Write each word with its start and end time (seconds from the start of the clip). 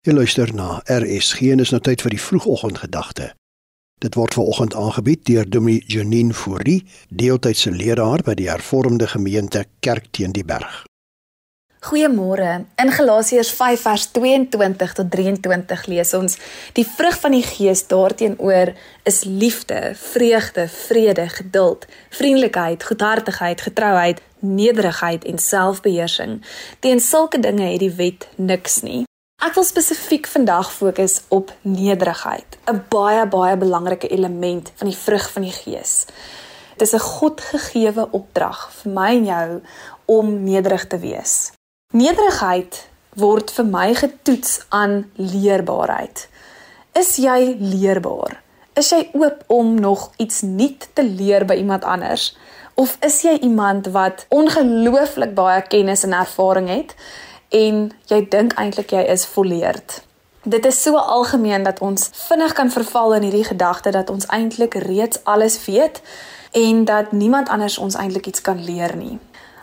Jy 0.00 0.14
luister 0.16 0.48
na 0.56 0.78
RSG 0.88 1.50
en 1.52 1.60
is 1.60 1.74
nou 1.74 1.78
tyd 1.84 2.00
vir 2.00 2.14
die 2.14 2.20
vroegoggendgedagte. 2.24 3.26
Dit 4.00 4.14
word 4.16 4.32
veraloggend 4.32 4.72
aangebied 4.72 5.26
deur 5.28 5.44
Dominee 5.44 5.84
Janine 5.92 6.32
Fourie, 6.32 6.86
deeltydse 7.12 7.68
leraar 7.68 8.24
by 8.24 8.32
die 8.38 8.46
Hervormde 8.48 9.10
Gemeente 9.12 9.66
Kerk 9.84 10.06
teen 10.16 10.32
die 10.32 10.44
Berg. 10.48 10.86
Goeiemôre. 11.84 12.62
In 12.80 12.94
Galasiërs 12.96 13.50
5 13.58 13.84
vers 13.84 14.06
22 14.16 14.96
tot 15.02 15.12
23 15.12 15.84
lees 15.92 16.14
ons: 16.16 16.38
Die 16.80 16.86
vrug 16.88 17.20
van 17.20 17.36
die 17.36 17.44
Gees 17.44 17.84
daarteenoor 17.92 18.72
is 19.04 19.20
liefde, 19.28 19.92
vreugde, 20.00 20.64
vrede, 20.78 21.28
geduld, 21.28 21.84
vriendelikheid, 22.08 22.88
goedhartigheid, 22.88 23.68
getrouheid, 23.68 24.24
nederigheid 24.40 25.28
en 25.28 25.38
selfbeheersing. 25.38 26.40
Teen 26.80 27.04
sulke 27.04 27.40
dinge 27.40 27.68
het 27.68 27.84
die 27.84 27.94
wet 28.00 28.28
niks 28.36 28.80
nie. 28.80 29.04
Ek 29.40 29.54
wil 29.56 29.64
spesifiek 29.64 30.26
vandag 30.28 30.68
fokus 30.68 31.22
op 31.32 31.48
nederigheid, 31.64 32.58
'n 32.68 32.84
baie 32.92 33.26
baie 33.26 33.56
belangrike 33.56 34.08
element 34.08 34.72
van 34.76 34.88
die 34.88 34.96
vrug 34.96 35.30
van 35.32 35.42
die 35.42 35.52
Gees. 35.52 36.04
Dit 36.76 36.82
is 36.88 36.92
'n 36.92 36.98
Godgegewe 36.98 38.08
opdrag 38.10 38.70
vir 38.72 38.92
my 38.92 39.08
en 39.16 39.24
jou 39.24 39.62
om 40.04 40.42
nederig 40.44 40.86
te 40.86 40.98
wees. 40.98 41.52
Nederigheid 41.92 42.88
word 43.14 43.50
vir 43.50 43.64
my 43.64 43.94
getoets 43.94 44.64
aan 44.68 45.10
leerbaarheid. 45.16 46.28
Is 46.92 47.16
jy 47.16 47.56
leerbaar? 47.60 48.42
Is 48.74 48.90
jy 48.90 49.08
oop 49.12 49.44
om 49.46 49.80
nog 49.80 50.10
iets 50.16 50.40
nuut 50.40 50.88
te 50.92 51.04
leer 51.04 51.44
by 51.44 51.54
iemand 51.54 51.84
anders? 51.84 52.36
Of 52.74 52.96
is 53.00 53.22
jy 53.22 53.38
iemand 53.40 53.86
wat 53.86 54.26
ongelooflik 54.28 55.34
baie 55.34 55.62
kennis 55.62 56.02
en 56.02 56.12
ervaring 56.12 56.68
het 56.68 56.94
en 57.50 57.90
jy 58.06 58.20
dink 58.30 58.54
eintlik 58.58 58.94
jy 58.94 59.02
is 59.12 59.26
volleerd? 59.26 60.02
Dit 60.42 60.64
is 60.66 60.82
so 60.82 60.96
algemeen 60.96 61.62
dat 61.62 61.80
ons 61.84 62.08
vinnig 62.12 62.52
kan 62.52 62.70
verval 62.70 63.14
in 63.14 63.22
hierdie 63.22 63.44
gedagte 63.44 63.90
dat 63.90 64.10
ons 64.10 64.26
eintlik 64.26 64.74
reeds 64.74 65.20
alles 65.24 65.58
weet 65.64 66.00
en 66.52 66.84
dat 66.84 67.12
niemand 67.12 67.48
anders 67.48 67.78
ons 67.78 67.94
eintlik 67.94 68.26
iets 68.26 68.40
kan 68.40 68.64
leer 68.64 68.96
nie. 68.96 69.18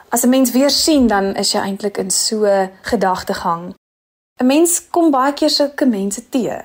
As 0.09 0.23
'n 0.23 0.29
mens 0.29 0.51
weer 0.51 0.69
sien, 0.69 1.07
dan 1.07 1.35
is 1.35 1.51
jy 1.51 1.59
eintlik 1.59 1.97
in 1.97 2.11
so 2.11 2.69
gedagtegang. 2.81 3.73
'n 4.39 4.45
Mens 4.45 4.89
kom 4.89 5.11
baie 5.11 5.33
keer 5.33 5.49
sulke 5.49 5.85
mense 5.85 6.29
te. 6.29 6.61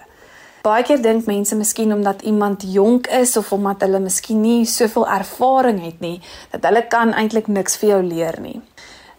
Baie 0.63 0.83
keer 0.83 1.03
dink 1.03 1.27
mense 1.27 1.57
miskien 1.57 1.93
omdat 1.93 2.23
iemand 2.23 2.63
jonk 2.67 3.07
is 3.07 3.37
of 3.37 3.53
omdat 3.53 3.81
hulle 3.81 3.99
miskien 3.99 4.41
nie 4.41 4.67
soveel 4.67 5.09
ervaring 5.09 5.85
het 5.85 6.01
nie, 6.01 6.21
dat 6.51 6.63
hulle 6.65 6.87
kan 6.87 7.13
eintlik 7.13 7.47
niks 7.47 7.77
vir 7.77 7.89
jou 7.89 8.03
leer 8.03 8.41
nie. 8.41 8.61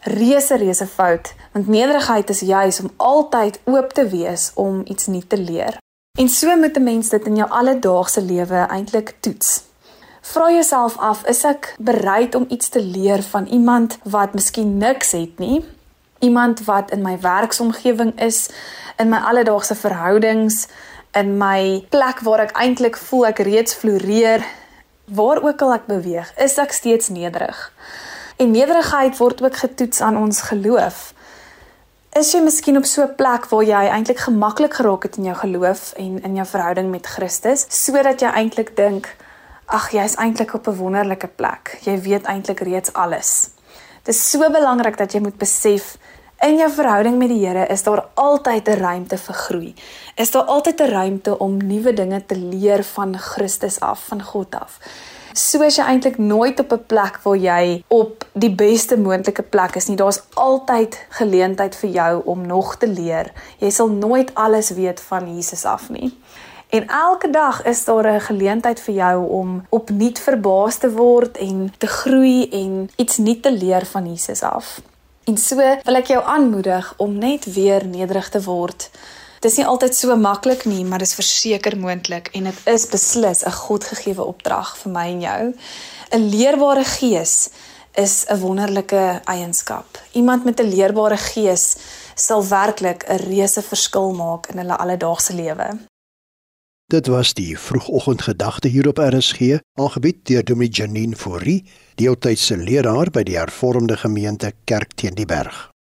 Reuse 0.03 0.57
reuse 0.57 0.87
fout, 0.87 1.33
want 1.51 1.67
nederigheid 1.67 2.29
is 2.29 2.39
juis 2.39 2.79
om 2.79 2.91
altyd 2.97 3.59
oop 3.63 3.93
te 3.93 4.07
wees 4.07 4.51
om 4.53 4.81
iets 4.85 5.07
nuut 5.07 5.29
te 5.29 5.37
leer. 5.37 5.77
En 6.19 6.29
so 6.29 6.55
moet 6.55 6.75
'n 6.77 6.83
mens 6.83 7.09
dit 7.09 7.25
in 7.25 7.35
jou 7.35 7.49
alledaagse 7.49 8.21
lewe 8.21 8.67
eintlik 8.69 9.15
toets. 9.19 9.63
Vra 10.21 10.51
jouself 10.51 10.97
af, 10.97 11.25
is 11.25 11.43
ek 11.43 11.75
bereid 11.79 12.35
om 12.35 12.45
iets 12.49 12.69
te 12.69 12.81
leer 12.81 13.23
van 13.23 13.45
iemand 13.45 13.97
wat 14.03 14.33
miskien 14.33 14.77
niks 14.77 15.11
het 15.11 15.39
nie? 15.39 15.65
Iemand 16.19 16.63
wat 16.63 16.91
in 16.91 17.01
my 17.01 17.19
werksomgewing 17.19 18.19
is, 18.19 18.49
in 18.97 19.09
my 19.09 19.17
alledaagse 19.17 19.75
verhoudings, 19.75 20.67
in 21.11 21.37
my 21.37 21.85
plek 21.89 22.19
waar 22.19 22.39
ek 22.39 22.57
eintlik 22.57 22.97
voel 22.97 23.25
ek 23.25 23.39
reeds 23.39 23.73
floreer, 23.73 24.45
waar 25.05 25.43
ook 25.43 25.61
al 25.61 25.73
ek 25.73 25.85
beweeg, 25.85 26.33
is 26.37 26.57
ek 26.57 26.71
steeds 26.71 27.09
nederig. 27.09 27.71
En 28.37 28.51
nederigheid 28.51 29.17
word 29.17 29.43
ook 29.43 29.55
getoets 29.55 30.01
aan 30.01 30.17
ons 30.17 30.41
geloof. 30.41 31.13
Is 32.13 32.31
jy 32.31 32.43
miskien 32.45 32.77
op 32.77 32.85
so 32.85 33.01
'n 33.01 33.15
plek 33.15 33.45
waar 33.49 33.63
jy 33.63 33.87
eintlik 33.89 34.19
gemaklik 34.19 34.73
geraak 34.73 35.03
het 35.03 35.17
in 35.17 35.23
jou 35.23 35.35
geloof 35.35 35.93
en 35.97 36.21
in 36.23 36.35
jou 36.35 36.47
verhouding 36.47 36.89
met 36.91 37.05
Christus, 37.05 37.65
sodat 37.69 38.21
jy 38.21 38.29
eintlik 38.29 38.75
dink, 38.75 39.15
ag 39.65 39.91
jy's 39.91 40.15
eintlik 40.15 40.53
op 40.53 40.67
'n 40.67 40.75
wonderlike 40.75 41.27
plek. 41.27 41.77
Jy 41.81 42.01
weet 42.01 42.23
eintlik 42.25 42.59
reeds 42.59 42.93
alles. 42.93 43.49
Dit 44.03 44.15
is 44.15 44.29
so 44.29 44.49
belangrik 44.51 44.97
dat 44.97 45.13
jy 45.13 45.19
moet 45.19 45.37
besef 45.37 45.97
in 46.43 46.57
jou 46.57 46.71
verhouding 46.71 47.17
met 47.17 47.29
die 47.29 47.45
Here 47.45 47.67
is 47.71 47.83
daar 47.83 48.05
altyd 48.13 48.67
'n 48.67 48.79
ruimte 48.79 49.17
vir 49.17 49.35
groei. 49.35 49.75
Is 50.15 50.31
daar 50.31 50.43
altyd 50.43 50.81
'n 50.81 50.89
ruimte 50.89 51.39
om 51.39 51.57
nuwe 51.57 51.93
dinge 51.93 52.25
te 52.25 52.35
leer 52.35 52.83
van 52.83 53.17
Christus 53.17 53.79
af, 53.79 54.03
van 54.07 54.23
God 54.23 54.55
af. 54.55 54.79
Soos 55.33 55.75
jy 55.75 55.83
eintlik 55.83 56.17
nooit 56.17 56.59
op 56.59 56.71
'n 56.71 56.85
plek 56.87 57.19
waar 57.23 57.37
jy 57.37 57.83
op 57.87 58.22
die 58.33 58.51
beste 58.51 58.97
moontlike 58.97 59.43
plek 59.43 59.75
is 59.75 59.87
nie. 59.87 59.97
Daar's 59.97 60.21
altyd 60.33 60.97
geleentheid 61.09 61.75
vir 61.75 61.89
jou 61.89 62.21
om 62.25 62.45
nog 62.47 62.75
te 62.81 62.87
leer. 62.87 63.31
Jy 63.61 63.69
sal 63.69 63.89
nooit 63.89 64.33
alles 64.33 64.69
weet 64.73 65.01
van 65.01 65.35
Jesus 65.35 65.65
af 65.65 65.89
nie. 65.89 66.11
En 66.73 66.87
elke 66.87 67.29
dag 67.29 67.63
is 67.69 67.85
daar 67.85 68.07
'n 68.07 68.19
geleentheid 68.19 68.79
vir 68.79 68.95
jou 68.95 69.29
om 69.29 69.65
opnuut 69.69 70.19
verbaas 70.19 70.77
te 70.77 70.91
word 70.91 71.37
en 71.37 71.73
te 71.77 71.87
groei 71.87 72.49
en 72.49 72.89
iets 72.95 73.17
nuut 73.17 73.41
te 73.41 73.51
leer 73.51 73.85
van 73.85 74.09
Jesus 74.09 74.41
af. 74.41 74.81
En 75.23 75.37
so 75.37 75.55
wil 75.83 75.95
ek 75.95 76.07
jou 76.07 76.23
aanmoedig 76.23 76.93
om 76.97 77.17
net 77.17 77.53
weer 77.53 77.85
nederig 77.85 78.29
te 78.29 78.43
word. 78.43 78.89
Dit 79.39 79.51
is 79.51 79.57
nie 79.57 79.65
altyd 79.65 79.95
so 79.95 80.15
maklik 80.15 80.65
nie, 80.65 80.85
maar 80.85 80.99
dit 80.99 81.07
is 81.07 81.13
verseker 81.13 81.77
moontlik 81.77 82.29
en 82.33 82.43
dit 82.43 82.61
is 82.63 82.87
beslis 82.87 83.45
'n 83.45 83.51
Godgegewe 83.51 84.23
opdrag 84.23 84.77
vir 84.77 84.91
my 84.91 85.07
en 85.07 85.21
jou. 85.21 85.53
'n 86.11 86.29
Leerbare 86.29 86.83
gees 86.83 87.49
is 87.95 88.25
'n 88.27 88.39
wonderlike 88.39 89.21
eienskap. 89.23 89.85
Iemand 90.11 90.43
met 90.45 90.59
'n 90.59 90.69
leerbare 90.69 91.17
gees 91.17 91.75
sal 92.15 92.47
werklik 92.47 93.03
'n 93.07 93.15
reuse 93.15 93.61
verskil 93.61 94.13
maak 94.13 94.47
in 94.47 94.57
hulle 94.57 94.77
alledaagse 94.77 95.33
lewe. 95.33 95.77
Dit 96.85 97.07
was 97.07 97.33
die 97.33 97.59
vroegoggendgedagte 97.59 98.67
hier 98.67 98.87
op 98.87 98.97
RSG, 98.97 99.57
aangebied 99.79 100.25
deur 100.25 100.43
Dominee 100.43 100.71
Janine 100.71 101.15
Fourie, 101.15 101.65
deeltydse 101.95 102.57
leraar 102.57 103.09
by 103.09 103.23
die 103.23 103.37
Hervormde 103.37 103.97
Gemeente 103.97 104.53
Kerk 104.63 104.93
teen 104.95 105.15
die 105.15 105.25
Berg. 105.25 105.72